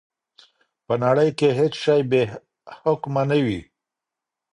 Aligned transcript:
په 0.85 0.93
نړۍ 1.03 1.29
کي 1.39 1.49
هیڅ 1.59 1.73
شی 1.83 2.01
بې 2.09 2.23
حکمه 2.81 3.23
نه 3.29 3.37
وي. 3.45 3.59